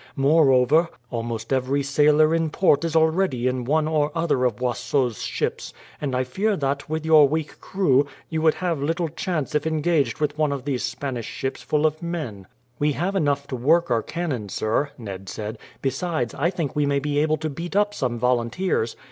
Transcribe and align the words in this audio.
Moreover, 0.15 0.89
almost 1.11 1.53
every 1.53 1.83
sailor 1.83 2.33
in 2.33 2.49
port 2.49 2.83
is 2.83 2.95
already 2.95 3.45
in 3.45 3.65
one 3.65 3.87
or 3.87 4.11
other 4.15 4.45
of 4.45 4.55
Boisot's 4.55 5.21
ships; 5.21 5.73
and 6.01 6.15
I 6.15 6.23
fear 6.23 6.57
that, 6.57 6.89
with 6.89 7.05
your 7.05 7.27
weak 7.29 7.59
crew, 7.59 8.07
you 8.27 8.41
would 8.41 8.55
have 8.55 8.81
little 8.81 9.09
chance 9.09 9.53
if 9.53 9.67
engaged 9.67 10.19
with 10.19 10.39
one 10.39 10.51
of 10.51 10.65
these 10.65 10.81
Spanish 10.81 11.27
ships 11.27 11.61
full 11.61 11.85
of 11.85 12.01
men." 12.01 12.47
"We 12.79 12.93
have 12.93 13.15
enough 13.15 13.45
to 13.49 13.55
work 13.55 13.91
our 13.91 14.01
cannon, 14.01 14.49
sir," 14.49 14.89
Ned 14.97 15.29
said; 15.29 15.59
"besides, 15.83 16.33
I 16.33 16.49
think 16.49 16.75
we 16.75 16.87
may 16.87 16.97
be 16.97 17.19
able 17.19 17.37
to 17.37 17.47
beat 17.51 17.75
up 17.75 17.93
some 17.93 18.17
volunteers. 18.17 18.95